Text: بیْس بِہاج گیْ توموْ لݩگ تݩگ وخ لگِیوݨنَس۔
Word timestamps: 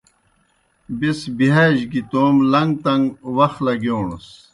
بیْس 0.99 1.19
بِہاج 1.37 1.77
گیْ 1.91 2.01
توموْ 2.11 2.43
لݩگ 2.51 2.69
تݩگ 2.83 3.03
وخ 3.35 3.53
لگِیوݨنَس۔ 3.65 4.27